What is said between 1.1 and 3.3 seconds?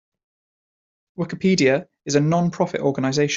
Wikipedia is a non-profit organization.